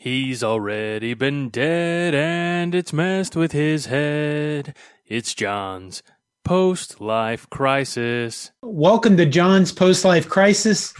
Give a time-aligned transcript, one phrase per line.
[0.00, 4.76] He's already been dead and it's messed with his head.
[5.04, 6.04] It's John's
[6.44, 8.52] post life crisis.
[8.62, 10.94] Welcome to John's post life crisis.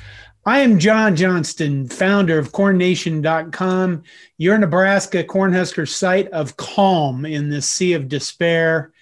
[0.45, 4.03] I am John Johnston, founder of cornnation.com,
[4.37, 8.93] your Nebraska Cornhusker site of calm in the sea of despair.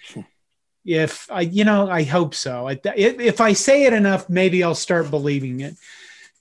[0.85, 2.69] If I, you know, I hope so.
[2.85, 5.75] If I say it enough, maybe I'll start believing it.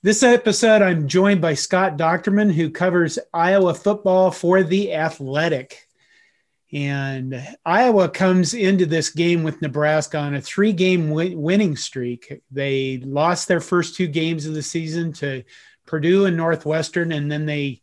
[0.06, 5.88] This episode, I'm joined by Scott Dochterman, who covers Iowa football for The Athletic.
[6.72, 12.40] And Iowa comes into this game with Nebraska on a three game win- winning streak.
[12.52, 15.42] They lost their first two games of the season to
[15.86, 17.82] Purdue and Northwestern, and then they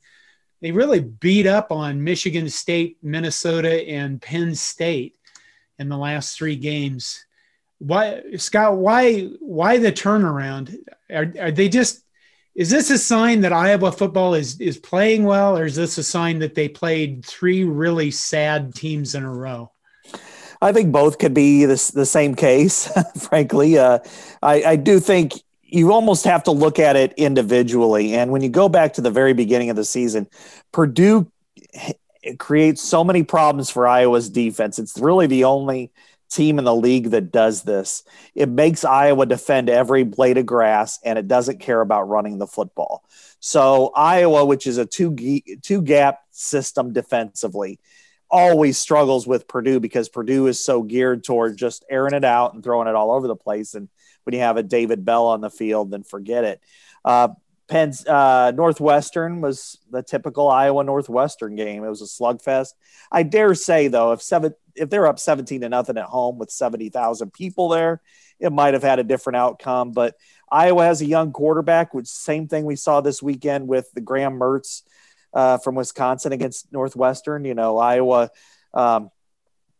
[0.61, 5.17] they really beat up on Michigan State, Minnesota, and Penn State
[5.77, 7.25] in the last three games.
[7.79, 8.77] Why, Scott?
[8.77, 10.73] Why why the turnaround?
[11.11, 12.02] Are, are they just
[12.55, 16.03] is this a sign that Iowa football is is playing well, or is this a
[16.03, 19.71] sign that they played three really sad teams in a row?
[20.61, 23.77] I think both could be the, the same case, frankly.
[23.77, 23.99] Uh,
[24.41, 28.13] I, I do think you almost have to look at it individually.
[28.13, 30.27] And when you go back to the very beginning of the season,
[30.71, 31.29] Purdue
[32.37, 34.79] creates so many problems for Iowa's defense.
[34.79, 35.91] It's really the only
[36.33, 38.03] team in the league that does this.
[38.35, 42.47] It makes Iowa defend every blade of grass and it doesn't care about running the
[42.47, 43.03] football.
[43.39, 45.15] So Iowa, which is a two
[45.61, 47.79] two gap system defensively,
[48.29, 52.63] always struggles with Purdue because Purdue is so geared toward just airing it out and
[52.63, 53.75] throwing it all over the place.
[53.75, 53.89] And
[54.23, 56.61] when you have a David Bell on the field, then forget it.
[57.05, 57.29] Uh,
[57.67, 61.83] Penn's uh, Northwestern was the typical Iowa Northwestern game.
[61.83, 62.73] It was a slugfest.
[63.11, 66.51] I dare say, though, if seven if they're up seventeen to nothing at home with
[66.51, 68.01] seventy thousand people there,
[68.39, 69.91] it might have had a different outcome.
[69.91, 70.15] But
[70.51, 74.39] Iowa has a young quarterback, which same thing we saw this weekend with the Graham
[74.39, 74.83] Mertz
[75.33, 77.45] uh, from Wisconsin against Northwestern.
[77.45, 78.29] You know, Iowa.
[78.73, 79.09] Um,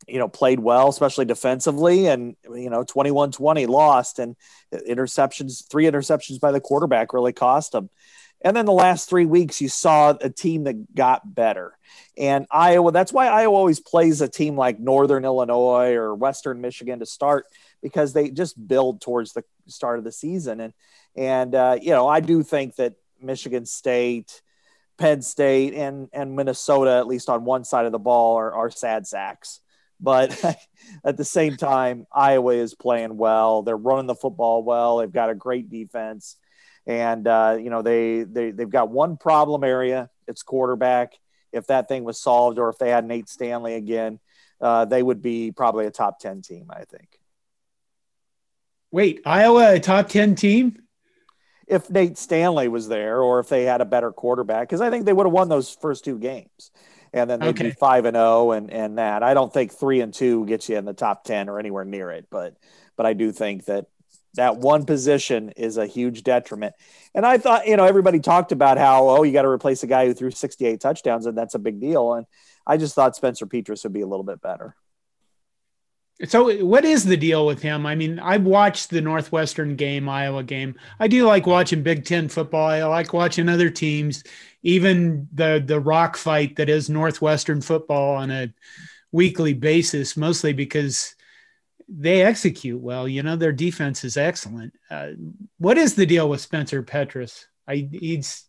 [0.07, 4.35] you know, played well, especially defensively, and you know, 21-20 lost, and
[4.73, 7.89] interceptions, three interceptions by the quarterback really cost them.
[8.43, 11.77] And then the last three weeks, you saw a team that got better.
[12.17, 16.99] And Iowa, that's why Iowa always plays a team like Northern Illinois or Western Michigan
[16.99, 17.45] to start
[17.81, 20.59] because they just build towards the start of the season.
[20.59, 20.73] And
[21.15, 24.41] and uh, you know, I do think that Michigan State,
[24.97, 28.69] Penn State, and and Minnesota, at least on one side of the ball, are, are
[28.69, 29.59] sad sacks.
[29.99, 30.43] But
[31.05, 33.63] at the same time, Iowa is playing well.
[33.63, 34.97] They're running the football well.
[34.97, 36.35] They've got a great defense,
[36.85, 40.09] and uh, you know they they they've got one problem area.
[40.27, 41.13] It's quarterback.
[41.51, 44.19] If that thing was solved, or if they had Nate Stanley again,
[44.59, 46.67] uh, they would be probably a top ten team.
[46.69, 47.19] I think.
[48.91, 50.77] Wait, Iowa a top ten team?
[51.67, 55.05] If Nate Stanley was there, or if they had a better quarterback, because I think
[55.05, 56.71] they would have won those first two games
[57.13, 57.65] and then they'd okay.
[57.65, 59.23] be five and zero, and and that.
[59.23, 62.11] I don't think three and two gets you in the top ten or anywhere near
[62.11, 62.57] it, but
[62.97, 63.85] but I do think that
[64.35, 66.75] that one position is a huge detriment.
[67.13, 69.87] And I thought, you know, everybody talked about how oh, you got to replace a
[69.87, 72.13] guy who threw 68 touchdowns, and that's a big deal.
[72.13, 72.25] And
[72.65, 74.75] I just thought Spencer Petras would be a little bit better.
[76.25, 77.85] So, what is the deal with him?
[77.85, 80.75] I mean, I've watched the Northwestern game, Iowa game.
[80.99, 82.67] I do like watching Big Ten football.
[82.67, 84.23] I like watching other teams
[84.61, 88.53] even the the rock fight that is Northwestern football on a
[89.11, 91.15] weekly basis, mostly because
[91.87, 93.07] they execute well.
[93.07, 94.73] You know, their defense is excellent.
[94.89, 95.11] Uh,
[95.57, 97.45] what is the deal with Spencer Petras?
[97.67, 98.45] I he's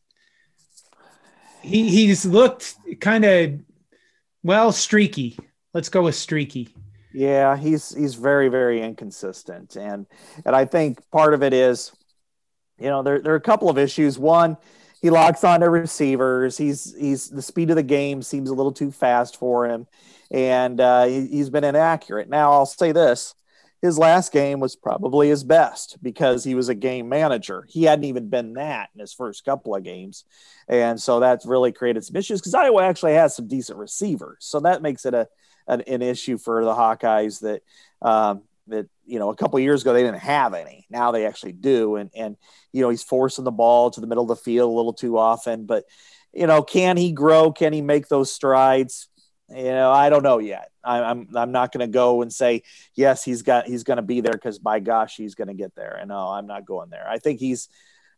[1.62, 3.61] he he's looked kind of
[4.43, 5.39] well streaky.
[5.72, 6.75] Let's go with streaky.
[7.12, 10.06] Yeah, he's he's very very inconsistent, and
[10.45, 11.93] and I think part of it is,
[12.78, 14.19] you know, there there are a couple of issues.
[14.19, 14.56] One
[15.04, 16.56] he locks on to receivers.
[16.56, 19.87] He's he's the speed of the game seems a little too fast for him,
[20.31, 22.31] and uh, he, has been inaccurate.
[22.31, 23.34] Now I'll say this:
[23.82, 27.66] his last game was probably his best because he was a game manager.
[27.69, 30.25] He hadn't even been that in his first couple of games,
[30.69, 34.60] and so that's really created some issues because Iowa actually has some decent receivers, so
[34.60, 35.28] that makes it a
[35.68, 37.60] an, an issue for the Hawkeyes that
[38.00, 40.86] um, that you know a couple years ago they didn't have any.
[40.91, 42.36] Now they actually do, and and
[42.72, 45.18] you know he's forcing the ball to the middle of the field a little too
[45.18, 45.66] often.
[45.66, 45.84] But
[46.33, 47.53] you know, can he grow?
[47.53, 49.09] Can he make those strides?
[49.48, 50.71] You know, I don't know yet.
[50.83, 52.62] I, I'm I'm not going to go and say
[52.95, 55.74] yes, he's got he's going to be there because by gosh, he's going to get
[55.74, 55.97] there.
[56.00, 57.07] And no, I'm not going there.
[57.09, 57.68] I think he's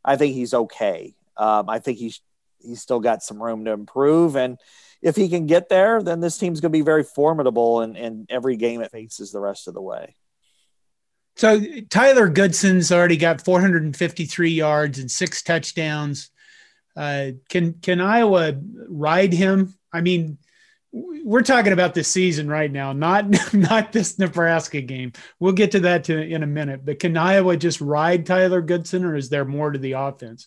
[0.04, 1.14] I think he's okay.
[1.36, 2.20] Um, I think he's
[2.58, 4.58] he's still got some room to improve and
[5.02, 8.26] if he can get there, then this team's going to be very formidable in, in
[8.28, 10.16] every game it faces the rest of the way.
[11.36, 11.60] So
[11.90, 16.30] Tyler Goodson's already got 453 yards and six touchdowns.
[16.96, 18.54] Uh, can can Iowa
[18.88, 19.74] ride him?
[19.92, 20.38] I mean,
[20.92, 25.12] we're talking about this season right now, not not this Nebraska game.
[25.38, 26.86] We'll get to that to, in a minute.
[26.86, 30.46] But can Iowa just ride Tyler Goodson, or is there more to the offense?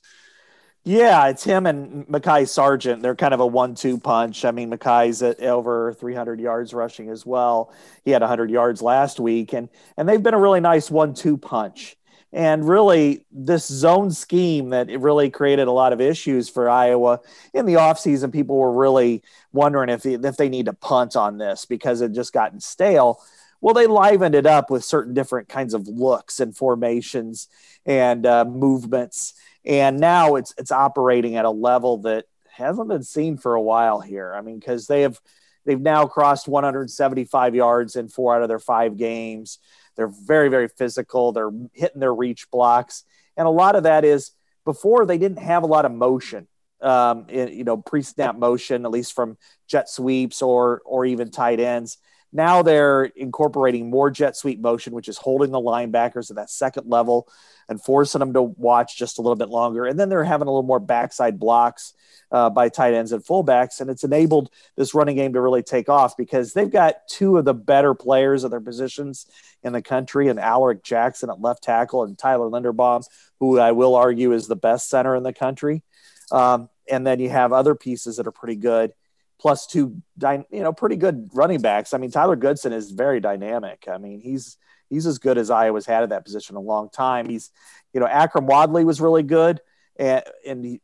[0.85, 3.01] Yeah, it's him and Mekhi Sargent.
[3.01, 4.45] They're kind of a one-two punch.
[4.45, 7.73] I mean, Mekhi's at over 300 yards rushing as well.
[8.05, 11.97] He had 100 yards last week, and and they've been a really nice one-two punch.
[12.31, 17.19] And really, this zone scheme that it really created a lot of issues for Iowa
[17.53, 18.31] in the offseason.
[18.31, 22.31] People were really wondering if, if they need to punt on this because it just
[22.31, 23.19] gotten stale.
[23.61, 27.47] Well, they livened it up with certain different kinds of looks and formations
[27.85, 29.33] and uh, movements.
[29.69, 34.01] And now it's it's operating at a level that hasn't been seen for a while
[34.01, 34.33] here.
[34.33, 35.21] I mean, because they have
[35.63, 39.59] they've now crossed 175 yards in four out of their five games.
[39.95, 41.31] They're very, very physical.
[41.31, 43.03] They're hitting their reach blocks.
[43.37, 44.31] And a lot of that is
[44.65, 46.47] before they didn't have a lot of motion,
[46.81, 49.37] um, in, you know, pre snap motion, at least from
[49.67, 51.99] jet sweeps or, or even tight ends.
[52.31, 56.87] Now they're incorporating more jet sweep motion, which is holding the linebackers at that second
[56.87, 57.27] level
[57.67, 59.85] and forcing them to watch just a little bit longer.
[59.85, 61.93] And then they're having a little more backside blocks
[62.31, 63.81] uh, by tight ends and fullbacks.
[63.81, 67.45] And it's enabled this running game to really take off because they've got two of
[67.45, 69.25] the better players of their positions
[69.63, 73.03] in the country and Alaric Jackson at left tackle and Tyler Linderbaum,
[73.39, 75.83] who I will argue is the best center in the country.
[76.31, 78.93] Um, and then you have other pieces that are pretty good
[79.39, 81.93] plus two, you know, pretty good running backs.
[81.93, 83.85] I mean, Tyler Goodson is very dynamic.
[83.87, 84.57] I mean, he's
[84.89, 87.29] he's as good as Iowa's had at that position a long time.
[87.29, 87.51] He's,
[87.93, 89.61] you know, Akrum Wadley was really good,
[89.97, 90.81] and and he,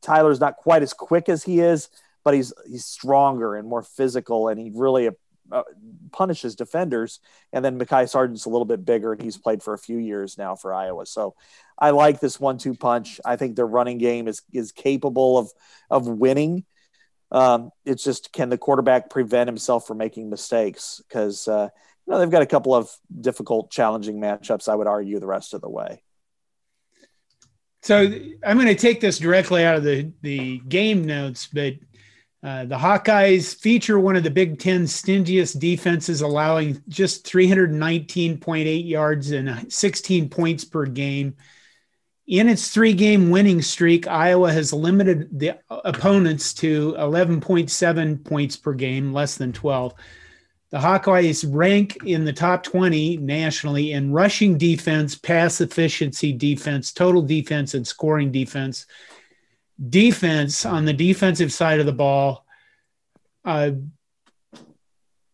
[0.00, 1.90] Tyler's not quite as quick as he is,
[2.24, 5.10] but he's he's stronger and more physical, and he really
[5.50, 5.62] uh,
[6.12, 7.20] punishes defenders.
[7.52, 10.38] And then Mekhi Sargent's a little bit bigger, and he's played for a few years
[10.38, 11.04] now for Iowa.
[11.04, 11.34] So
[11.78, 13.20] I like this one-two punch.
[13.24, 15.52] I think their running game is is capable of
[15.90, 16.64] of winning.
[17.32, 21.02] Um, it's just can the quarterback prevent himself from making mistakes?
[21.08, 21.68] Because uh,
[22.06, 22.90] you know they've got a couple of
[23.20, 24.68] difficult, challenging matchups.
[24.68, 26.02] I would argue the rest of the way.
[27.82, 27.96] So
[28.44, 31.74] I'm going to take this directly out of the the game notes, but
[32.44, 39.30] uh, the Hawkeyes feature one of the Big Ten stingiest defenses, allowing just 319.8 yards
[39.30, 41.34] and 16 points per game.
[42.32, 48.72] In its three game winning streak, Iowa has limited the opponents to 11.7 points per
[48.72, 49.92] game, less than 12.
[50.70, 57.20] The Hawkeyes rank in the top 20 nationally in rushing defense, pass efficiency defense, total
[57.20, 58.86] defense, and scoring defense.
[59.90, 62.46] Defense on the defensive side of the ball.
[63.44, 63.72] Uh,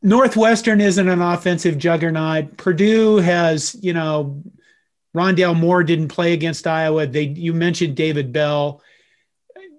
[0.03, 2.57] Northwestern isn't an offensive juggernaut.
[2.57, 4.43] Purdue has, you know,
[5.17, 7.07] Rondale Moore didn't play against Iowa.
[7.07, 8.83] They you mentioned David Bell.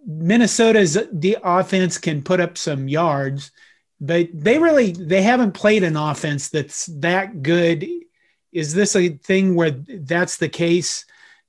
[0.05, 3.51] Minnesota's the offense can put up some yards,
[4.01, 7.87] but they really they haven't played an offense that's that good.
[8.51, 11.05] Is this a thing where that's the case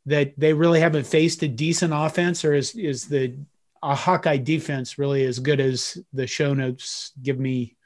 [0.07, 3.37] that they really haven't faced a decent offense, or is is the
[3.83, 7.77] a Hawkeye defense really as good as the show notes give me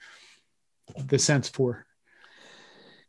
[0.96, 1.86] the sense for?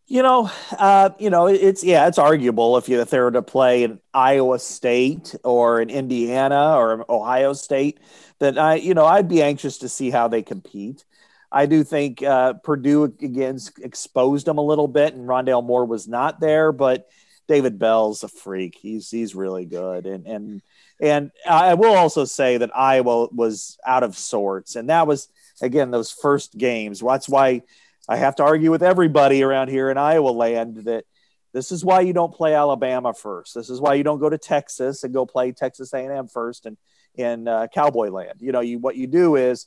[0.08, 3.42] You know, uh, you know, it's yeah, it's arguable if you if they were to
[3.42, 8.00] play in Iowa State or in Indiana or Ohio State,
[8.38, 11.04] that I, you know, I'd be anxious to see how they compete.
[11.52, 16.08] I do think uh, Purdue again exposed them a little bit, and Rondale Moore was
[16.08, 17.08] not there, but
[17.48, 18.78] David Bell's a freak.
[18.80, 20.62] He's he's really good, and and
[21.02, 25.30] and I will also say that Iowa was out of sorts, and that was
[25.64, 27.00] again those first games.
[27.00, 27.64] That's why
[28.08, 31.06] I have to argue with everybody around here in Iowa land that
[31.54, 33.56] this is why you don't play Alabama first.
[33.56, 36.78] This is why you don't go to Texas and go play Texas A&M first and
[37.16, 38.40] in uh, Cowboy land.
[38.40, 39.66] You know, you what you do is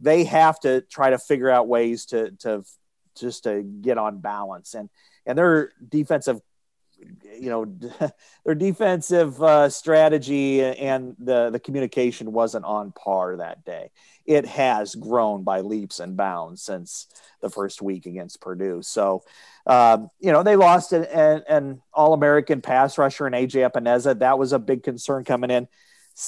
[0.00, 2.64] they have to try to figure out ways to to
[3.18, 4.88] just to get on balance and
[5.26, 6.40] and their defensive
[7.38, 7.64] you know
[8.44, 13.90] their defensive uh, strategy and the the communication wasn't on par that day.
[14.26, 17.06] It has grown by leaps and bounds since
[17.40, 18.82] the first week against Purdue.
[18.82, 19.24] So,
[19.66, 24.18] um, you know, they lost an, an, an All American pass rusher in AJ Epenesa.
[24.18, 25.66] That was a big concern coming in.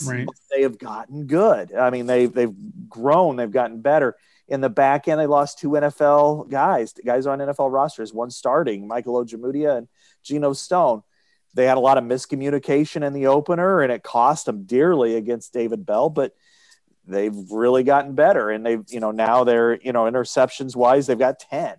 [0.05, 0.26] Right.
[0.50, 1.75] They have gotten good.
[1.75, 2.55] I mean, they've they've
[2.88, 3.37] grown.
[3.37, 4.17] They've gotten better.
[4.52, 8.87] In the back end, they lost two NFL guys, guys on NFL rosters, one starting,
[8.87, 9.88] Michael Ojemudia and
[10.23, 11.02] Geno Stone.
[11.54, 15.52] They had a lot of miscommunication in the opener, and it cost them dearly against
[15.52, 16.11] David Bell.
[16.11, 16.35] But
[17.06, 21.18] they've really gotten better, and they've you know now they're you know interceptions wise, they've
[21.18, 21.76] got ten.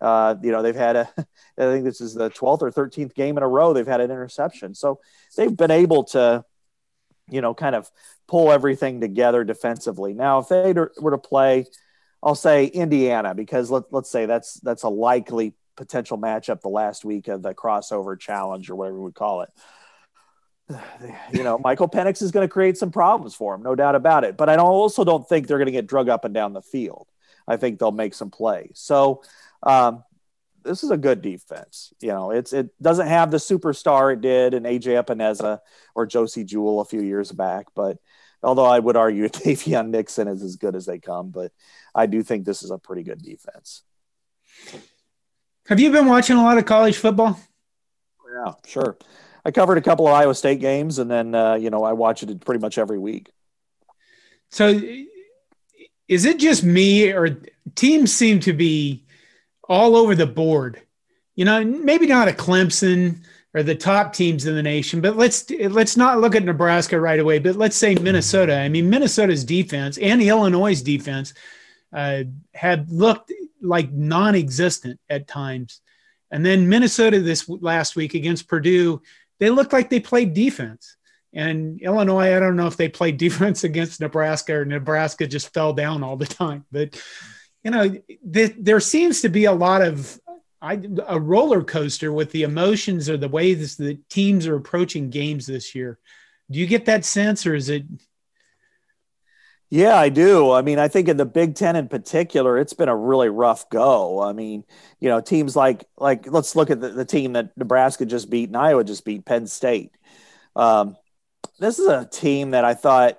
[0.00, 1.24] Uh, you know they've had a, I
[1.56, 4.74] think this is the twelfth or thirteenth game in a row they've had an interception.
[4.74, 5.00] So
[5.36, 6.44] they've been able to
[7.30, 7.90] you know, kind of
[8.28, 10.12] pull everything together defensively.
[10.12, 11.66] Now, if they were to play,
[12.22, 17.04] I'll say Indiana because let, let's say that's that's a likely potential matchup the last
[17.04, 19.50] week of the crossover challenge or whatever we would call it.
[21.32, 24.22] You know, Michael Penix is going to create some problems for him, no doubt about
[24.22, 24.36] it.
[24.36, 27.08] But I also don't think they're going to get drug up and down the field.
[27.48, 28.74] I think they'll make some plays.
[28.74, 29.22] So
[29.64, 30.04] um,
[30.62, 31.92] this is a good defense.
[32.00, 35.60] You know, it's it doesn't have the superstar it did in AJ Epenesa
[35.94, 37.98] or Josey Jewell a few years back, but
[38.42, 41.52] although I would argue Daviyon Nixon is as good as they come, but
[41.94, 43.82] I do think this is a pretty good defense.
[45.68, 47.38] Have you been watching a lot of college football?
[48.32, 48.96] Yeah, sure.
[49.44, 52.22] I covered a couple of Iowa State games, and then uh, you know I watch
[52.22, 53.30] it pretty much every week.
[54.50, 54.80] So,
[56.08, 57.40] is it just me, or
[57.74, 59.06] teams seem to be
[59.68, 60.82] all over the board?
[61.36, 63.22] You know, maybe not a Clemson
[63.54, 67.18] or the top teams in the nation, but let's let's not look at Nebraska right
[67.18, 67.38] away.
[67.38, 68.58] But let's say Minnesota.
[68.58, 71.32] I mean, Minnesota's defense and Illinois' defense
[71.92, 75.80] uh, had looked like non-existent at times.
[76.30, 79.02] And then Minnesota this last week against Purdue,
[79.38, 80.96] they looked like they played defense.
[81.32, 85.72] And Illinois, I don't know if they played defense against Nebraska or Nebraska just fell
[85.72, 86.64] down all the time.
[86.70, 87.00] But
[87.64, 87.90] you know,
[88.32, 90.18] th- there seems to be a lot of
[90.62, 95.46] I, a roller coaster with the emotions or the ways that teams are approaching games
[95.46, 95.98] this year.
[96.50, 97.84] Do you get that sense, or is it
[99.70, 100.50] yeah, I do.
[100.50, 103.70] I mean, I think in the Big Ten in particular, it's been a really rough
[103.70, 104.20] go.
[104.20, 104.64] I mean,
[104.98, 108.48] you know, teams like like let's look at the, the team that Nebraska just beat
[108.48, 109.92] and Iowa just beat Penn State.
[110.56, 110.96] Um,
[111.60, 113.18] this is a team that I thought,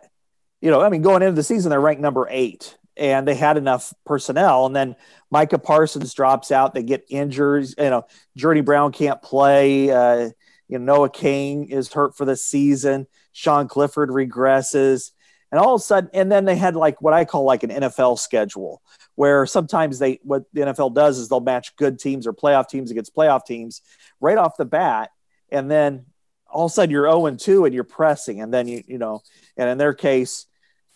[0.60, 3.56] you know, I mean, going into the season, they're ranked number eight, and they had
[3.56, 4.98] enough personnel, and then
[5.30, 7.68] Micah Parsons drops out, they get injured.
[7.78, 8.06] You know,
[8.36, 9.90] Journey Brown can't play.
[9.90, 10.32] Uh,
[10.68, 13.08] you know, Noah Cain is hurt for the season.
[13.32, 15.12] Sean Clifford regresses
[15.52, 17.70] and all of a sudden, and then they had like what I call like an
[17.70, 18.82] NFL schedule,
[19.16, 22.92] where sometimes they what the NFL does is they'll match good teams or playoff teams
[22.92, 23.82] against playoff teams
[24.20, 25.12] right off the bat,
[25.52, 26.06] and then
[26.50, 28.98] all of a sudden you're 0 and 2 and you're pressing, and then you you
[28.98, 29.22] know,
[29.58, 30.46] and in their case,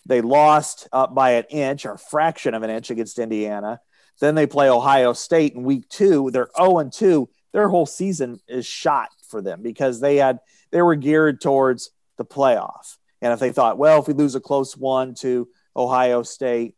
[0.06, 3.80] they lost up by an inch or a fraction of an inch against Indiana.
[4.20, 6.30] Then they play Ohio State in week two.
[6.30, 7.28] They're 0 and 2.
[7.52, 10.38] Their whole season is shot for them because they had
[10.70, 12.96] they were geared towards the playoff.
[13.22, 16.74] And if they thought, well, if we lose a close one to Ohio State,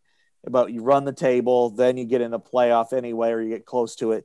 [0.48, 3.66] but you run the table, then you get in the playoff anyway, or you get
[3.66, 4.24] close to it,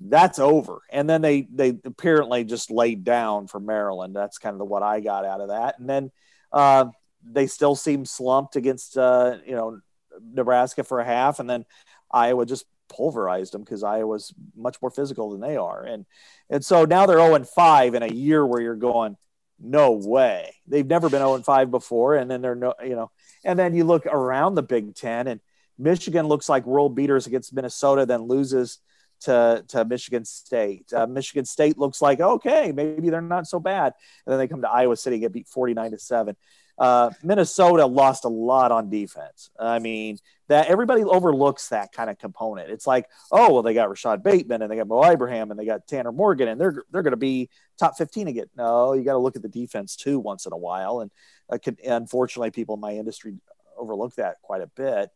[0.00, 0.80] that's over.
[0.90, 4.14] And then they they apparently just laid down for Maryland.
[4.14, 5.78] That's kind of what I got out of that.
[5.78, 6.10] And then
[6.52, 6.86] uh,
[7.22, 9.80] they still seem slumped against uh, you know
[10.20, 11.64] Nebraska for a half, and then
[12.10, 15.82] Iowa just pulverized them because Iowa's much more physical than they are.
[15.84, 16.06] And
[16.50, 19.16] and so now they're 0 and 5 in a year where you're going,
[19.60, 20.54] no way.
[20.66, 22.16] They've never been 0 5 before.
[22.16, 23.10] And then they're no, you know,
[23.44, 25.40] and then you look around the Big Ten and
[25.78, 28.78] Michigan looks like world beaters against Minnesota, then loses
[29.22, 30.92] to, to Michigan State.
[30.92, 33.94] Uh, Michigan State looks like, okay, maybe they're not so bad.
[34.26, 36.36] And then they come to Iowa City, get beat 49 to 7.
[36.76, 39.50] Uh, Minnesota lost a lot on defense.
[39.58, 42.70] I mean, that everybody overlooks that kind of component.
[42.70, 45.64] It's like, oh, well, they got Rashod Bateman and they got Mo Ibrahim and they
[45.64, 48.46] got Tanner Morgan and they're they're going to be top 15 again.
[48.56, 51.00] No, you got to look at the defense too once in a while.
[51.00, 51.10] And
[51.48, 53.36] uh, can, unfortunately, people in my industry
[53.76, 55.10] overlook that quite a bit.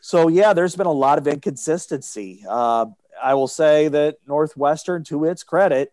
[0.00, 2.44] So yeah, there's been a lot of inconsistency.
[2.48, 2.86] Uh,
[3.22, 5.92] I will say that Northwestern, to its credit,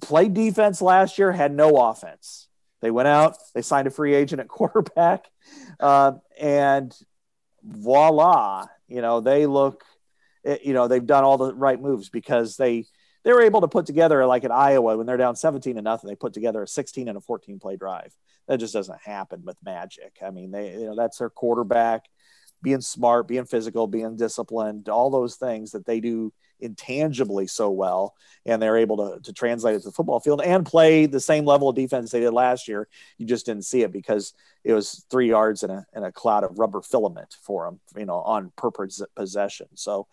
[0.00, 2.48] played defense last year, had no offense.
[2.80, 5.26] They went out, they signed a free agent at quarterback,
[5.78, 6.94] uh, and
[7.62, 9.84] voila, you know, they look,
[10.44, 12.86] eh, you know, they've done all the right moves because they
[13.22, 16.08] they were able to put together like at Iowa when they're down 17 to nothing,
[16.08, 18.14] they put together a 16 and a 14 play drive.
[18.48, 20.16] That just doesn't happen with magic.
[20.24, 22.06] I mean, they you know that's their quarterback
[22.62, 28.14] being smart, being physical, being disciplined, all those things that they do intangibly so well,
[28.46, 31.44] and they're able to, to translate it to the football field and play the same
[31.44, 32.88] level of defense they did last year.
[33.18, 36.44] You just didn't see it because it was three yards in a, in a cloud
[36.44, 39.68] of rubber filament for them, you know, on per possession.
[39.74, 40.06] So,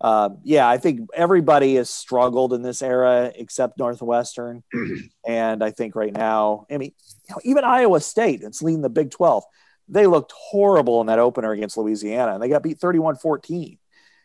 [0.00, 4.62] uh, yeah, I think everybody has struggled in this era except Northwestern.
[5.26, 6.92] and I think right now, I mean,
[7.28, 9.44] you know, even Iowa State, it's leading the Big 12.
[9.90, 13.78] They looked horrible in that opener against Louisiana and they got beat 31 14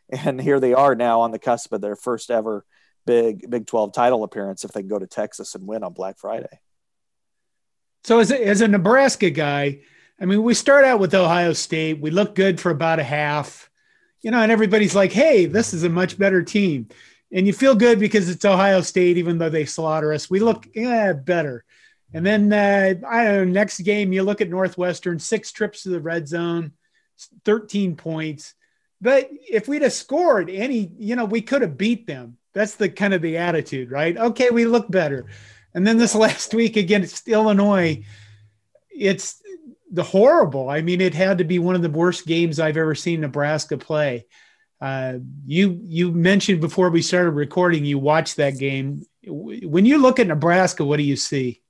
[0.09, 2.65] and here they are now on the cusp of their first ever
[3.05, 6.17] big Big 12 title appearance if they can go to Texas and win on Black
[6.17, 6.59] Friday.
[8.03, 9.79] So as a, as a Nebraska guy,
[10.19, 11.99] I mean, we start out with Ohio State.
[11.99, 13.69] We look good for about a half,
[14.21, 16.87] you know, and everybody's like, "Hey, this is a much better team,"
[17.31, 20.29] and you feel good because it's Ohio State, even though they slaughter us.
[20.29, 21.65] We look yeah better,
[22.15, 23.43] And then uh, I don't know.
[23.43, 26.71] Next game, you look at Northwestern, six trips to the red zone,
[27.43, 28.53] 13 points.
[29.01, 32.37] But if we'd have scored any, you know, we could have beat them.
[32.53, 34.15] That's the kind of the attitude, right?
[34.17, 35.25] Okay, we look better.
[35.73, 38.05] And then this last week against Illinois,
[38.89, 39.41] it's
[39.91, 40.69] the horrible.
[40.69, 43.77] I mean, it had to be one of the worst games I've ever seen Nebraska
[43.77, 44.25] play.
[44.79, 49.03] Uh, you you mentioned before we started recording, you watched that game.
[49.25, 51.61] When you look at Nebraska, what do you see?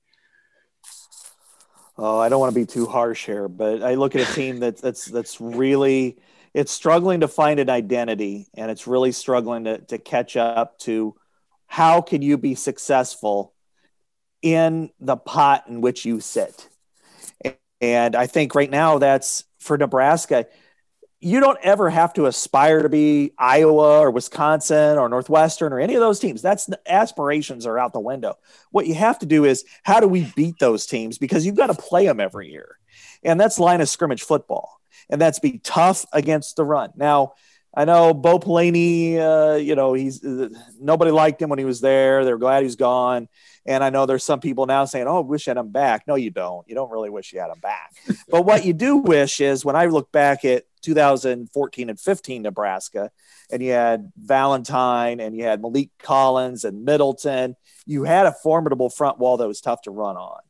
[1.98, 4.60] Oh, I don't want to be too harsh here, but I look at a team
[4.60, 6.18] that's that's that's really
[6.54, 11.14] it's struggling to find an identity, and it's really struggling to to catch up to
[11.66, 13.54] how can you be successful
[14.42, 16.68] in the pot in which you sit.
[17.80, 20.46] And I think right now that's for Nebraska.
[21.18, 25.94] You don't ever have to aspire to be Iowa or Wisconsin or Northwestern or any
[25.94, 26.42] of those teams.
[26.42, 28.36] That's aspirations are out the window.
[28.70, 31.68] What you have to do is how do we beat those teams because you've got
[31.68, 32.78] to play them every year.
[33.22, 34.78] And that's line of scrimmage football.
[35.08, 36.90] And that's be tough against the run.
[36.96, 37.32] Now,
[37.76, 40.48] I know Bo Pelini, uh, you know, he's uh,
[40.80, 42.24] nobody liked him when he was there.
[42.24, 43.28] They're glad he's gone.
[43.66, 46.06] And I know there's some people now saying, "Oh, I wish you had him back."
[46.06, 46.66] No, you don't.
[46.66, 47.92] You don't really wish you had him back.
[48.28, 53.10] but what you do wish is when I look back at 2014 and 15 Nebraska,
[53.50, 58.88] and you had Valentine and you had Maliek Collins and Middleton, you had a formidable
[58.88, 60.40] front wall that was tough to run on.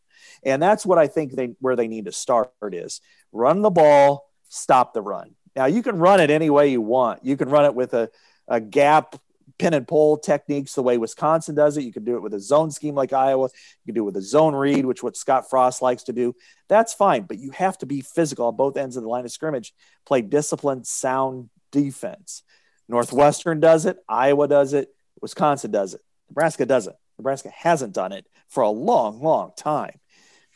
[0.44, 3.00] And that's what I think they where they need to start is
[3.32, 5.35] run the ball, stop the run.
[5.56, 7.24] Now you can run it any way you want.
[7.24, 8.10] You can run it with a,
[8.46, 9.16] a gap
[9.58, 11.82] pin and pull techniques the way Wisconsin does it.
[11.82, 13.48] You can do it with a zone scheme like Iowa.
[13.84, 16.34] You can do it with a zone read, which what Scott Frost likes to do.
[16.68, 19.32] That's fine, but you have to be physical on both ends of the line of
[19.32, 19.72] scrimmage.
[20.04, 22.42] Play disciplined, sound defense.
[22.88, 23.96] Northwestern does it.
[24.08, 24.88] Iowa does it.
[25.20, 26.02] Wisconsin does it.
[26.28, 26.96] Nebraska doesn't.
[27.18, 29.98] Nebraska hasn't done it for a long, long time.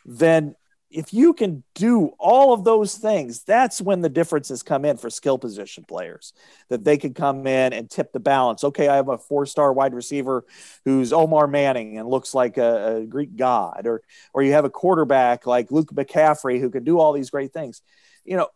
[0.04, 0.54] Then
[0.91, 5.09] if you can do all of those things, that's when the differences come in for
[5.09, 6.33] skill position players
[6.69, 8.65] that they can come in and tip the balance.
[8.65, 10.45] Okay, I have a four star wide receiver
[10.85, 14.03] who's Omar Manning and looks like a, a, Greek god, or
[14.35, 17.83] or you have a quarterback like Luke McCaffrey who can do all these great things.
[18.25, 18.49] You know,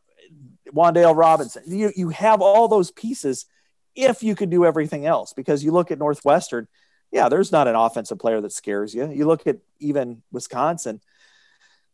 [0.72, 1.62] Wan'Dale Robinson.
[1.66, 3.46] You you have all those pieces
[3.94, 5.32] if you can do everything else.
[5.32, 6.66] Because you look at Northwestern,
[7.12, 9.08] yeah, there's not an offensive player that scares you.
[9.10, 11.00] You look at even Wisconsin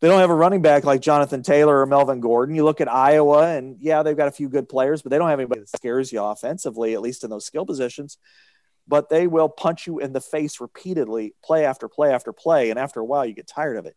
[0.01, 2.55] they don't have a running back like Jonathan Taylor or Melvin Gordon.
[2.55, 5.29] You look at Iowa, and yeah, they've got a few good players, but they don't
[5.29, 8.17] have anybody that scares you offensively, at least in those skill positions.
[8.89, 12.71] But they will punch you in the face repeatedly, play after play after play.
[12.71, 13.95] And after a while, you get tired of it.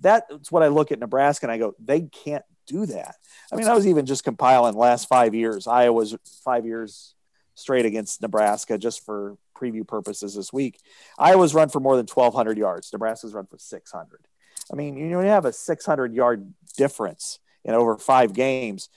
[0.00, 3.14] That's what I look at Nebraska and I go, they can't do that.
[3.52, 5.66] I mean, I was even just compiling last five years.
[5.66, 7.14] Iowa's five years
[7.54, 10.80] straight against Nebraska just for preview purposes this week.
[11.16, 12.92] Iowa's run for more than 1,200 yards.
[12.92, 14.26] Nebraska's run for 600.
[14.72, 18.88] I mean, you have a 600 yard difference in over five games,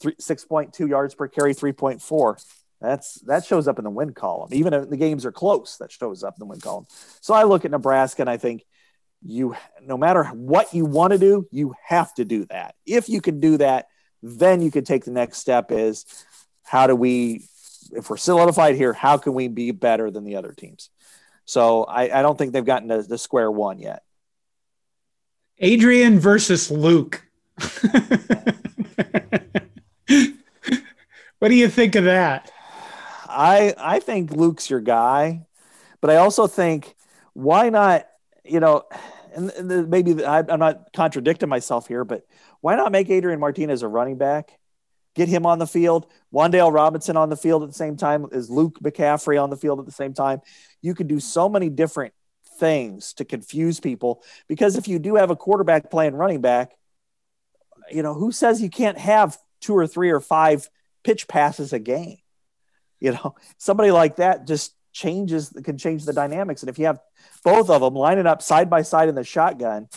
[0.00, 2.44] three, 6.2 yards per carry, 3.4.
[2.80, 4.48] That's that shows up in the win column.
[4.52, 6.86] Even if the games are close, that shows up in the win column.
[7.20, 8.64] So I look at Nebraska and I think
[9.24, 12.74] you, no matter what you want to do, you have to do that.
[12.84, 13.86] If you can do that,
[14.20, 15.70] then you can take the next step.
[15.70, 16.04] Is
[16.64, 17.44] how do we,
[17.92, 20.90] if we're solidified here, how can we be better than the other teams?
[21.44, 24.02] So I, I don't think they've gotten to the square one yet.
[25.58, 27.22] Adrian versus Luke.
[31.38, 32.50] what do you think of that?
[33.28, 35.46] I I think Luke's your guy,
[36.00, 36.94] but I also think
[37.34, 38.06] why not?
[38.44, 38.84] You know,
[39.34, 42.24] and maybe I, I'm not contradicting myself here, but
[42.60, 44.58] why not make Adrian Martinez a running back?
[45.14, 46.06] Get him on the field.
[46.32, 49.78] Wan'Dale Robinson on the field at the same time as Luke McCaffrey on the field
[49.78, 50.40] at the same time.
[50.80, 52.14] You could do so many different
[52.62, 56.70] things to confuse people because if you do have a quarterback playing running back,
[57.90, 60.70] you know, who says you can't have two or three or five
[61.02, 62.18] pitch passes a game?
[63.00, 66.62] You know, somebody like that just changes can change the dynamics.
[66.62, 67.00] And if you have
[67.42, 69.88] both of them lining up side by side in the shotgun,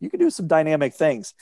[0.00, 1.34] you can do some dynamic things.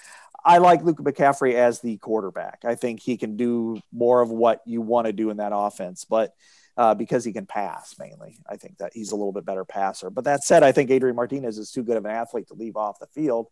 [0.44, 2.64] I like Luke McCaffrey as the quarterback.
[2.64, 6.04] I think he can do more of what you want to do in that offense.
[6.04, 6.34] But
[6.76, 8.38] uh, because he can pass mainly.
[8.48, 10.10] I think that he's a little bit better passer.
[10.10, 12.76] But that said, I think Adrian Martinez is too good of an athlete to leave
[12.76, 13.48] off the field.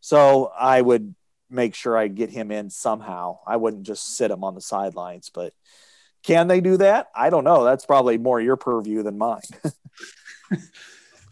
[0.00, 1.14] So I would
[1.50, 3.38] make sure I get him in somehow.
[3.46, 5.52] I wouldn't just sit him on the sidelines, but
[6.22, 7.08] can they do that?
[7.14, 7.64] I don't know.
[7.64, 9.42] That's probably more your purview than mine.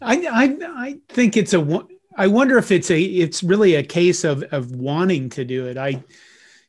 [0.01, 4.23] I, I I think it's a I wonder if it's a it's really a case
[4.23, 5.77] of of wanting to do it.
[5.77, 6.03] I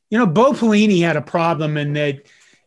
[0.08, 2.22] you know Bo Pelini had a problem in that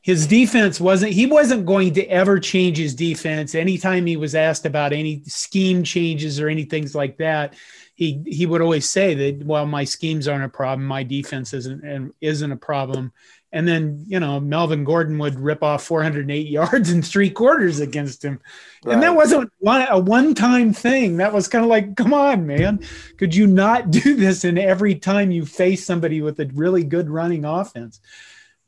[0.07, 4.65] his defense wasn't he wasn't going to ever change his defense anytime he was asked
[4.65, 7.55] about any scheme changes or anything like that.
[7.93, 11.83] He he would always say that well my schemes aren't a problem my defense isn't
[11.83, 13.11] and isn't a problem.
[13.51, 18.23] And then you know melvin gordon would rip off 408 yards in three quarters against
[18.23, 18.39] him.
[18.85, 18.93] Right.
[18.93, 21.17] and that wasn't one, a one-time thing.
[21.17, 22.79] That was kind of like come on man.
[23.17, 27.09] Could you not do this in every time you face somebody with a really good
[27.09, 27.99] running offense?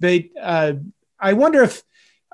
[0.02, 0.74] But uh,
[1.20, 1.84] I wonder if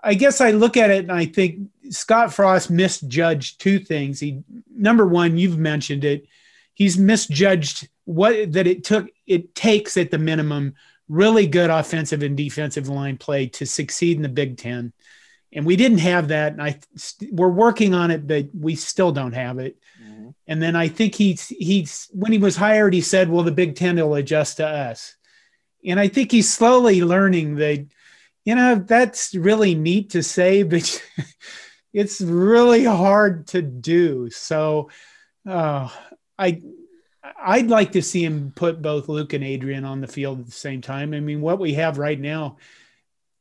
[0.04, 4.20] I guess I look at it and I think Scott Frost misjudged two things.
[4.20, 6.28] He number one, you've mentioned it.
[6.74, 10.76] He's misjudged what that it took it takes at the minimum
[11.10, 14.94] really good offensive and defensive line play to succeed in the Big Ten.
[15.54, 16.54] And we didn't have that.
[16.54, 16.80] And I
[17.32, 19.78] we're working on it, but we still don't have it.
[20.04, 20.30] Mm-hmm.
[20.48, 23.76] And then I think he's he's when he was hired, he said, Well, the Big
[23.76, 25.16] Ten will adjust to us.
[25.84, 27.88] And I think he's slowly learning that
[28.46, 31.04] you know, that's really neat to say, but
[31.94, 34.30] it's really hard to do.
[34.30, 34.90] So
[35.48, 35.90] uh,
[36.38, 36.62] I
[37.44, 40.52] I'd like to see him put both Luke and Adrian on the field at the
[40.52, 41.14] same time.
[41.14, 42.58] I mean, what we have right now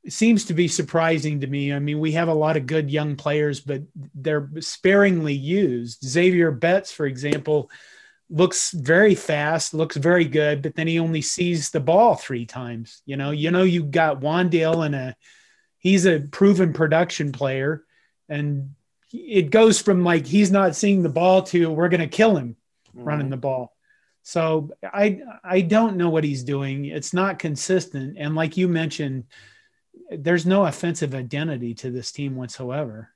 [0.09, 1.73] seems to be surprising to me.
[1.73, 3.83] I mean, we have a lot of good young players, but
[4.15, 6.03] they're sparingly used.
[6.03, 7.71] Xavier Betts, for example,
[8.35, 13.01] looks very fast, looks very good, but then he only sees the ball three times.
[13.07, 15.17] You know, you know, you got Wan'Dale and a
[15.79, 17.85] he's a proven production player,
[18.29, 18.75] and
[19.13, 22.57] it goes from like he's not seeing the ball to we're gonna kill him
[22.89, 23.05] mm-hmm.
[23.05, 23.73] running the ball.
[24.25, 26.87] So I I don't know what he's doing.
[26.87, 29.25] It's not consistent, and like you mentioned,
[30.11, 33.11] there's no offensive identity to this team whatsoever.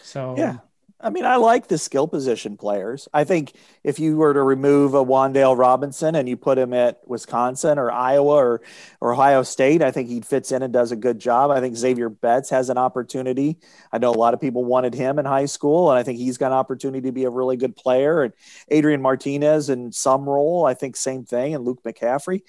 [0.00, 0.58] So yeah,
[1.04, 3.08] I mean, I like the skill position players.
[3.12, 7.00] I think if you were to remove a Wan'Dale Robinson and you put him at
[7.08, 8.62] Wisconsin or Iowa or,
[9.00, 11.50] or Ohio State, I think he fits in and does a good job.
[11.50, 13.58] I think Xavier Betts has an opportunity.
[13.90, 16.38] I know a lot of people wanted him in high school, and I think he's
[16.38, 18.22] got an opportunity to be a really good player.
[18.22, 18.32] And
[18.68, 22.42] Adrian Martinez in some role, I think same thing, and Luke McCaffrey.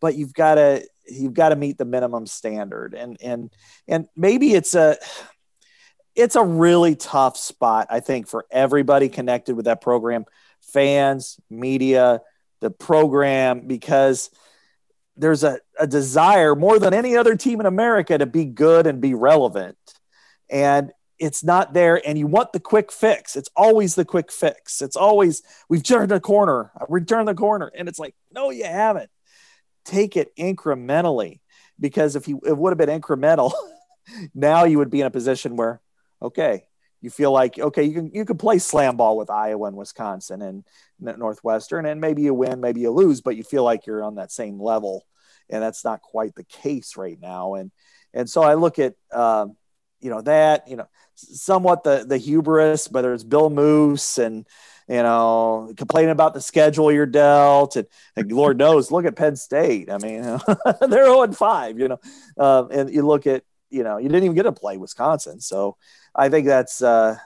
[0.00, 3.52] But you've got to you've got to meet the minimum standard, and and
[3.86, 4.96] and maybe it's a
[6.20, 10.24] it's a really tough spot, I think, for everybody connected with that program
[10.60, 12.20] fans, media,
[12.60, 14.30] the program, because
[15.16, 19.00] there's a, a desire more than any other team in America to be good and
[19.00, 19.76] be relevant.
[20.48, 22.00] And it's not there.
[22.06, 23.36] And you want the quick fix.
[23.36, 24.80] It's always the quick fix.
[24.80, 27.70] It's always, we've turned the corner, we turned the corner.
[27.76, 29.10] And it's like, no, you haven't.
[29.84, 31.40] Take it incrementally
[31.78, 33.52] because if you, it would have been incremental,
[34.34, 35.80] now you would be in a position where
[36.22, 36.64] okay,
[37.00, 40.42] you feel like okay, you can you can play slam ball with Iowa and Wisconsin
[40.42, 40.64] and
[40.98, 44.32] Northwestern, and maybe you win, maybe you lose, but you feel like you're on that
[44.32, 45.06] same level,
[45.48, 47.54] and that's not quite the case right now.
[47.54, 47.70] And
[48.12, 49.56] and so I look at um,
[50.00, 54.46] you know that you know somewhat the the hubris, whether it's Bill Moos and
[54.90, 59.36] you know, complaining about the schedule you're dealt, and, and Lord knows, look at Penn
[59.36, 59.88] State.
[59.88, 60.22] I mean,
[60.80, 62.00] they're 0 5, you know,
[62.36, 65.40] uh, and you look at, you know, you didn't even get to play Wisconsin.
[65.40, 65.76] So,
[66.14, 67.16] I think that's uh,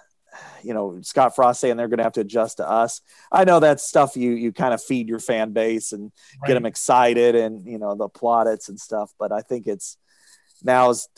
[0.63, 3.01] you know Scott Frost saying they're going to have to adjust to us.
[3.31, 6.49] I know that's stuff you you kind of feed your fan base and right.
[6.49, 9.13] get them excited and you know the plaudits and stuff.
[9.19, 9.97] But I think it's
[10.63, 11.09] now's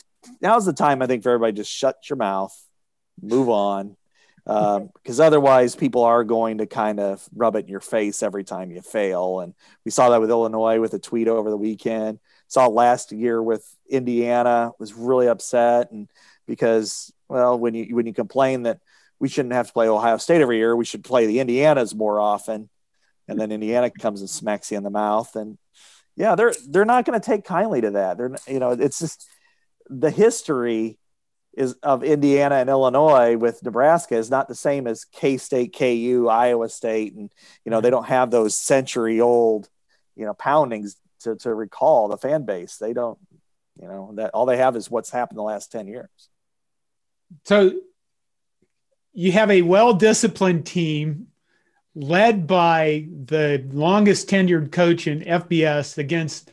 [0.41, 2.55] now's the time I think for everybody just shut your mouth,
[3.21, 3.95] move on,
[4.45, 8.43] because um, otherwise people are going to kind of rub it in your face every
[8.43, 9.39] time you fail.
[9.39, 9.53] And
[9.85, 12.19] we saw that with Illinois with a tweet over the weekend.
[12.47, 16.07] Saw last year with Indiana was really upset and
[16.47, 18.79] because well, when you when you complain that
[19.19, 22.19] we shouldn't have to play Ohio State every year, we should play the Indianas more
[22.19, 22.69] often,
[23.27, 25.57] and then Indiana comes and smacks you in the mouth, and
[26.15, 28.17] yeah, they're they're not going to take kindly to that.
[28.17, 29.27] They're you know it's just
[29.89, 30.97] the history
[31.53, 36.27] is of Indiana and Illinois with Nebraska is not the same as K State, KU,
[36.29, 37.29] Iowa State, and
[37.65, 37.97] you know they mm-hmm.
[37.97, 39.67] don't have those century old
[40.15, 40.95] you know poundings
[41.27, 42.77] to to recall the fan base.
[42.77, 43.19] They don't
[43.79, 46.29] you know that all they have is what's happened the last ten years
[47.43, 47.73] so
[49.13, 51.27] you have a well-disciplined team
[51.95, 56.51] led by the longest tenured coach in FBS against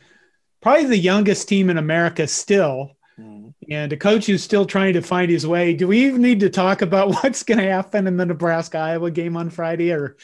[0.61, 2.91] probably the youngest team in America still.
[3.19, 3.53] Mm.
[3.69, 5.75] And a coach who's still trying to find his way.
[5.75, 9.11] Do we even need to talk about what's going to happen in the Nebraska Iowa
[9.11, 9.91] game on Friday?
[9.91, 10.17] Or,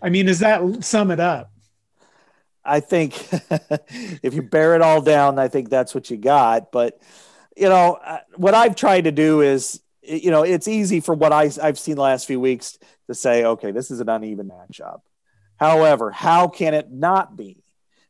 [0.00, 1.51] I mean, does that sum it up?
[2.64, 3.28] I think
[4.22, 6.72] if you bear it all down, I think that's what you got.
[6.72, 7.00] But,
[7.56, 11.32] you know, uh, what I've tried to do is you know, it's easy for what
[11.32, 15.02] I, I've seen the last few weeks to say, okay, this is an uneven matchup.
[15.58, 17.62] However, how can it not be?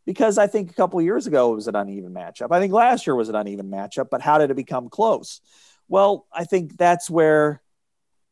[0.06, 2.48] because I think a couple years ago it was an uneven matchup.
[2.50, 5.40] I think last year was an uneven matchup, but how did it become close?
[5.88, 7.62] Well, I think that's where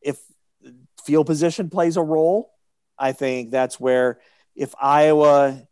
[0.01, 0.19] if
[1.05, 2.51] field position plays a role,
[2.97, 4.19] I think that's where
[4.55, 5.67] if Iowa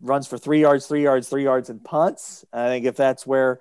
[0.00, 3.60] runs for three yards, three yards, three yards, and punts, I think if that's where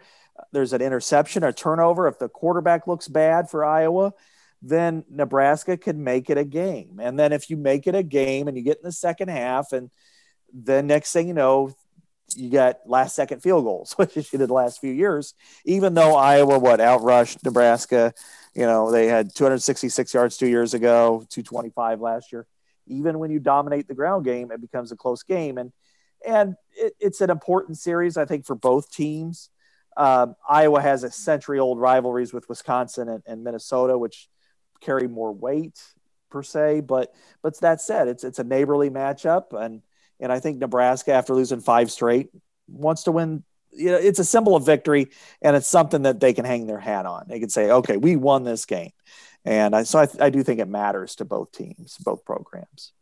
[0.52, 4.14] there's an interception a turnover, if the quarterback looks bad for Iowa,
[4.62, 7.00] then Nebraska can make it a game.
[7.02, 9.72] And then if you make it a game and you get in the second half,
[9.72, 9.90] and
[10.54, 11.74] then next thing you know,
[12.36, 15.34] you got last second field goals, which you did the last few years.
[15.66, 18.14] Even though Iowa what outrushed Nebraska,
[18.54, 22.48] you know they had 266 yards two years ago, 225 last year.
[22.88, 25.72] Even when you dominate the ground game, it becomes a close game, and
[26.28, 29.50] and it, it's an important series, I think, for both teams.
[29.98, 34.28] Um, Iowa has a century old rivalries with Wisconsin and, and, Minnesota, which
[34.82, 35.82] carry more weight
[36.30, 36.82] per se.
[36.82, 39.82] But but that said, it's it's a neighborly matchup, and
[40.20, 42.30] and I think Nebraska, after losing five straight,
[42.68, 43.44] wants to win.
[43.72, 45.08] You know, it's a symbol of victory,
[45.42, 47.26] and it's something that they can hang their hat on.
[47.28, 48.92] They can say, "Okay, we won this game,"
[49.44, 52.94] and I, so I, I do think it matters to both teams, both programs.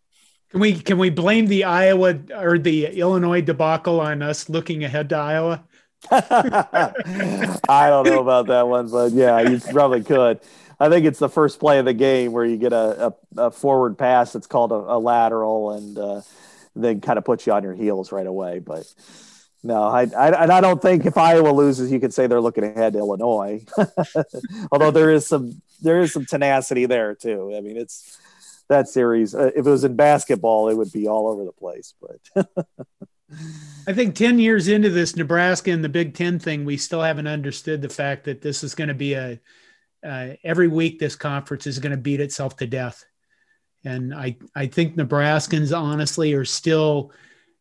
[0.53, 5.09] Can we can we blame the Iowa or the Illinois debacle on us looking ahead
[5.09, 5.63] to Iowa?
[6.11, 10.41] I don't know about that one, but yeah, you probably could.
[10.79, 13.51] I think it's the first play of the game where you get a, a, a
[13.51, 16.21] forward pass that's called a, a lateral and uh,
[16.75, 18.59] then kind of puts you on your heels right away.
[18.59, 18.85] But
[19.63, 22.63] no, I, I, and I don't think if Iowa loses, you could say they're looking
[22.63, 23.65] ahead to Illinois.
[24.71, 27.55] Although there is some there is some tenacity there too.
[27.57, 28.19] I mean, it's
[28.69, 29.36] that series.
[29.36, 31.93] Uh, if it was in basketball, it would be all over the place.
[32.02, 32.47] But
[33.88, 37.28] I think 10 years into this Nebraska and the Big Ten thing, we still haven't
[37.28, 39.39] understood the fact that this is going to be a,
[40.06, 43.04] uh, every week this conference is going to beat itself to death.
[43.86, 47.12] And I, I think Nebraskans honestly are still,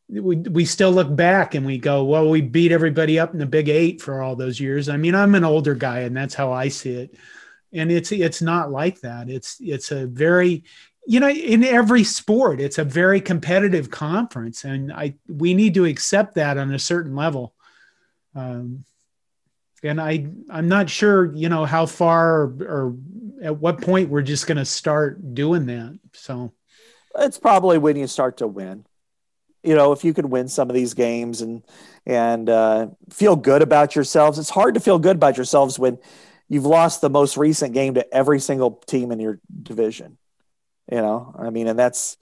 [0.09, 3.47] we, we still look back and we go, well, we beat everybody up in the
[3.47, 4.89] Big Eight for all those years.
[4.89, 7.17] I mean, I'm an older guy and that's how I see it.
[7.73, 9.31] And it's, it's not like that.
[9.31, 10.65] It's, it's a very,
[11.07, 15.85] you know in every sport it's a very competitive conference and i we need to
[15.85, 17.55] accept that on a certain level.
[18.35, 18.85] Um,
[19.83, 22.95] and i i'm not sure you know how far or,
[23.43, 26.53] at what point we're just going to start doing that so.
[27.19, 28.87] It's probably when you start to win.
[29.63, 31.63] You know if you could win some of these games and
[32.05, 35.99] and uh, feel good about yourselves it's hard to feel good about yourselves when
[36.49, 40.19] you've lost the most recent game to every single team in your division
[40.93, 42.19] you know, I mean, and that's,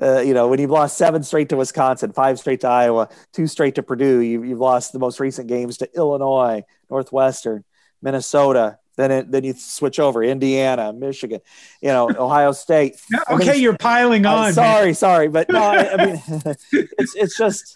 [0.00, 3.48] uh, you know, when you've lost seven straight to Wisconsin, five straight to Iowa, two
[3.48, 7.64] straight to Purdue, you, you've lost the most recent games to Illinois, Northwestern,
[8.00, 8.78] Minnesota.
[8.96, 11.40] Then it, then you switch over Indiana, Michigan,
[11.80, 13.00] you know, Ohio State.
[13.28, 14.50] okay, I mean, you're piling on.
[14.50, 14.94] Uh, sorry, man.
[14.94, 16.22] sorry, but no, I, I mean,
[16.72, 17.72] it's it's just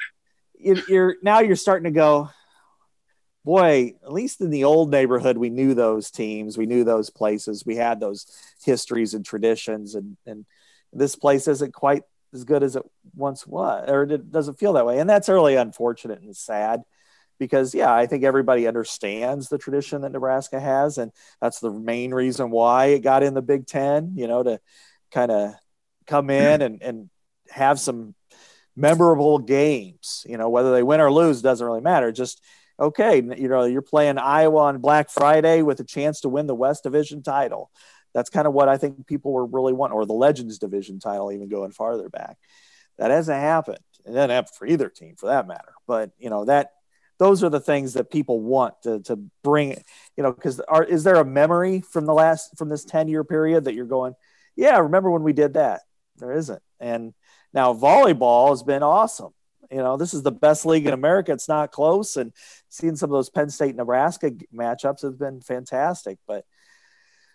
[0.58, 2.30] you're now you're starting to go
[3.46, 7.64] boy, at least in the old neighborhood, we knew those teams, we knew those places,
[7.64, 8.26] we had those
[8.64, 10.44] histories and traditions, and and
[10.92, 12.02] this place isn't quite
[12.34, 12.82] as good as it
[13.14, 16.82] once was, or it doesn't feel that way, and that's really unfortunate and sad.
[17.38, 22.12] Because yeah, I think everybody understands the tradition that Nebraska has, and that's the main
[22.12, 24.14] reason why it got in the Big Ten.
[24.16, 24.60] You know, to
[25.12, 25.54] kind of
[26.06, 27.10] come in and and
[27.50, 28.14] have some
[28.74, 30.24] memorable games.
[30.26, 32.10] You know, whether they win or lose doesn't really matter.
[32.10, 32.42] Just
[32.78, 36.54] okay, you know, you're playing Iowa on Black Friday with a chance to win the
[36.54, 37.70] West Division title.
[38.14, 41.32] That's kind of what I think people were really wanting, or the Legends Division title,
[41.32, 42.36] even going farther back.
[42.98, 43.78] That hasn't happened.
[44.04, 45.72] It doesn't happen for either team, for that matter.
[45.86, 46.70] But you know that
[47.18, 49.76] those are the things that people want to, to bring.
[50.16, 53.24] You know, because are is there a memory from the last from this ten year
[53.24, 54.14] period that you're going,
[54.54, 55.82] yeah, remember when we did that?
[56.16, 56.62] There isn't.
[56.80, 57.12] And
[57.52, 59.32] now volleyball has been awesome
[59.70, 61.32] you know, this is the best league in America.
[61.32, 62.16] It's not close.
[62.16, 62.32] And
[62.68, 66.18] seeing some of those Penn State Nebraska matchups has been fantastic.
[66.26, 66.44] But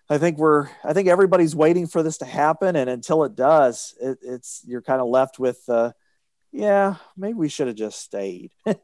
[0.09, 2.75] I think we're, I think everybody's waiting for this to happen.
[2.75, 5.91] And until it does, it, it's, you're kind of left with, uh,
[6.51, 8.51] yeah, maybe we should have just stayed.
[8.65, 8.75] and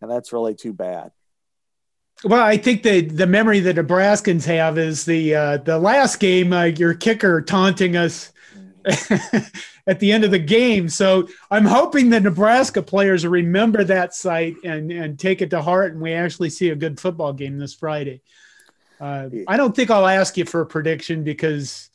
[0.00, 1.10] that's really too bad.
[2.22, 6.52] Well, I think the the memory the Nebraskans have is the uh, the last game,
[6.52, 8.32] uh, your kicker taunting us
[9.86, 10.88] at the end of the game.
[10.88, 15.92] So I'm hoping the Nebraska players remember that site and and take it to heart,
[15.92, 18.22] and we actually see a good football game this Friday.
[19.00, 21.90] Uh, I don't think I'll ask you for a prediction because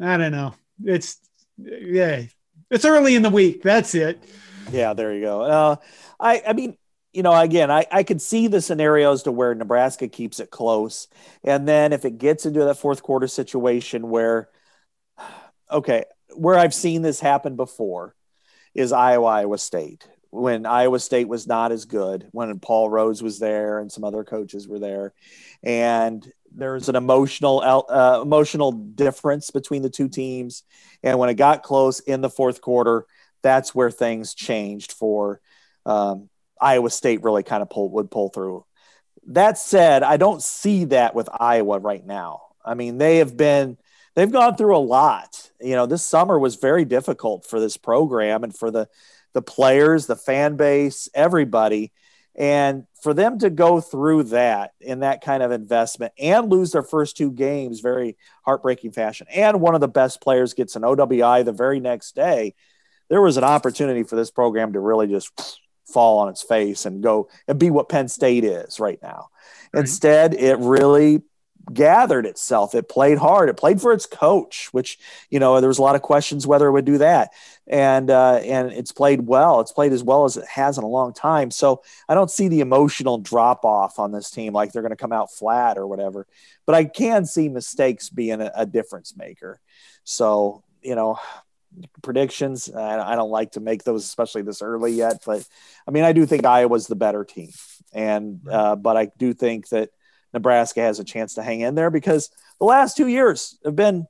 [0.00, 0.54] I don't know.
[0.84, 1.18] It's
[1.58, 2.22] yeah,
[2.70, 3.62] it's early in the week.
[3.62, 4.22] That's it.
[4.70, 5.42] Yeah, there you go.
[5.42, 5.76] Uh,
[6.18, 6.76] I I mean,
[7.12, 11.08] you know, again, I, I could see the scenarios to where Nebraska keeps it close.
[11.44, 14.48] And then if it gets into that fourth quarter situation where,
[15.70, 18.14] okay, where I've seen this happen before
[18.74, 20.08] is Iowa, Iowa State.
[20.32, 24.24] when Iowa State was not as good, when Paul Rhoads was there and some other
[24.24, 25.12] coaches were there,
[25.62, 30.62] and there's an emotional uh, emotional difference between the two teams.
[31.02, 33.04] And when it got close in the fourth quarter,
[33.42, 35.42] that's where things changed for
[35.84, 37.22] um, Iowa State.
[37.22, 38.64] Really, kind of pull would pull through.
[39.26, 42.40] That said, I don't see that with Iowa right now.
[42.64, 43.76] I mean, they have been
[44.14, 45.50] they've gone through a lot.
[45.60, 48.88] You know, this summer was very difficult for this program and for the
[49.32, 51.92] the players, the fan base, everybody.
[52.34, 56.82] And for them to go through that in that kind of investment and lose their
[56.82, 61.44] first two games very heartbreaking fashion, and one of the best players gets an OWI
[61.44, 62.54] the very next day,
[63.10, 67.02] there was an opportunity for this program to really just fall on its face and
[67.02, 69.28] go and be what Penn State is right now.
[69.74, 69.80] Right.
[69.80, 71.20] Instead, it really
[71.72, 72.74] gathered itself.
[72.74, 73.48] It played hard.
[73.48, 74.98] It played for its coach, which
[75.30, 77.32] you know there was a lot of questions whether it would do that,
[77.66, 79.60] and uh, and it's played well.
[79.60, 81.50] It's played as well as it has in a long time.
[81.50, 84.96] So I don't see the emotional drop off on this team like they're going to
[84.96, 86.26] come out flat or whatever.
[86.66, 89.60] But I can see mistakes being a, a difference maker.
[90.04, 91.18] So you know.
[92.02, 92.70] Predictions.
[92.70, 95.22] I don't like to make those, especially this early yet.
[95.24, 95.48] But
[95.88, 97.48] I mean, I do think Iowa's the better team,
[97.94, 99.88] and uh, but I do think that
[100.32, 104.06] Nebraska has a chance to hang in there because the last two years have been,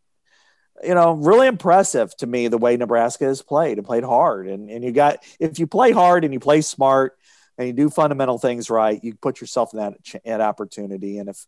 [0.83, 4.49] you know, really impressive to me the way Nebraska has played and played hard.
[4.49, 7.17] And, and you got, if you play hard and you play smart
[7.59, 11.19] and you do fundamental things right, you put yourself in that, that opportunity.
[11.19, 11.47] And if,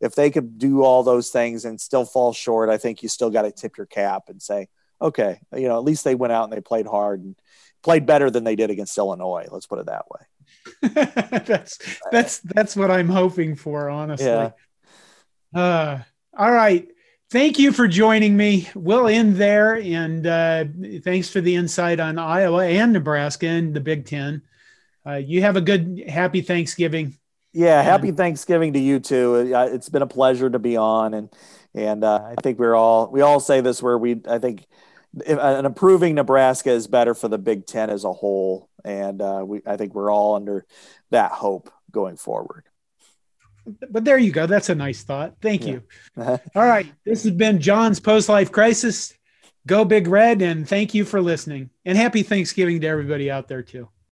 [0.00, 3.30] if they could do all those things and still fall short, I think you still
[3.30, 4.68] got to tip your cap and say,
[5.00, 7.36] okay, you know, at least they went out and they played hard and
[7.82, 9.46] played better than they did against Illinois.
[9.50, 10.20] Let's put it that way.
[10.82, 14.26] that's that's that's what I'm hoping for, honestly.
[14.26, 14.50] Yeah.
[15.54, 16.02] Uh,
[16.36, 16.88] all right.
[17.30, 18.68] Thank you for joining me.
[18.74, 20.64] We'll end there, and uh,
[21.02, 24.42] thanks for the insight on Iowa and Nebraska and the Big Ten.
[25.04, 27.16] Uh, you have a good, happy Thanksgiving.
[27.52, 29.52] Yeah, happy Thanksgiving to you too.
[29.54, 31.30] Uh, it's been a pleasure to be on, and
[31.74, 34.66] and uh, I think we're all we all say this where we I think
[35.24, 39.62] an improving Nebraska is better for the Big Ten as a whole, and uh, we
[39.66, 40.66] I think we're all under
[41.10, 42.64] that hope going forward.
[43.90, 44.46] But there you go.
[44.46, 45.36] That's a nice thought.
[45.40, 45.72] Thank yeah.
[45.72, 45.82] you.
[46.54, 49.14] all right, this has been John's post life crisis.
[49.66, 51.70] Go Big Red, and thank you for listening.
[51.84, 53.88] And happy Thanksgiving to everybody out there too.